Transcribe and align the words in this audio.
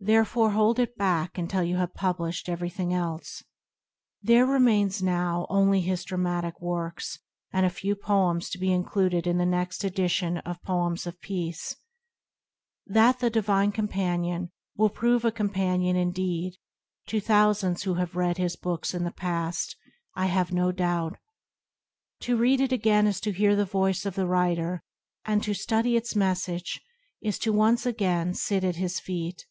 Therefore 0.00 0.50
hold 0.50 0.78
it 0.78 0.98
back 0.98 1.38
until 1.38 1.62
you 1.62 1.76
have 1.76 1.94
published 1.94 2.46
everything 2.50 2.92
else." 2.92 3.42
There 4.22 4.44
remain 4.44 4.90
now 5.00 5.46
only 5.48 5.80
his 5.80 6.04
dramatic 6.04 6.60
works 6.60 7.20
and 7.54 7.64
a 7.64 7.70
few 7.70 7.94
poems 7.96 8.50
to 8.50 8.58
be 8.58 8.70
included 8.70 9.26
in 9.26 9.38
the 9.38 9.46
next 9.46 9.82
edition 9.82 10.36
of 10.40 10.62
Poems 10.62 11.06
of 11.06 11.18
Peace. 11.22 11.76
That 12.86 13.20
The 13.20 13.30
Divine 13.30 13.72
Companion 13.72 14.50
will 14.76 14.90
prove 14.90 15.24
a 15.24 15.32
companion 15.32 15.96
indeed 15.96 16.58
to 17.06 17.18
thousands 17.18 17.84
who 17.84 17.94
have 17.94 18.14
read 18.14 18.36
his 18.36 18.56
books 18.56 18.92
in 18.92 19.04
the 19.04 19.10
past, 19.10 19.74
I 20.14 20.26
have 20.26 20.52
no 20.52 20.70
doubt. 20.70 21.16
To 22.24 22.36
read 22.36 22.60
it 22.60 22.74
is 22.74 23.20
to 23.22 23.32
hear 23.32 23.48
again 23.52 23.56
the 23.58 23.64
voice 23.64 24.04
of 24.04 24.16
tne 24.16 24.24
writer, 24.28 24.84
and 25.24 25.42
to 25.44 25.54
study 25.54 25.96
its 25.96 26.14
message 26.14 26.82
is 27.22 27.38
to 27.38 27.54
once 27.54 27.86
again 27.86 28.34
sit 28.34 28.64
at 28.64 28.76
his 28.76 29.00
feet. 29.00 29.46